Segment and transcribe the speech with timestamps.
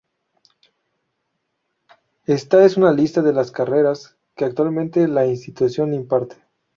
[2.25, 6.37] Esta es una lista de las carreras que actualmente la institución imparte.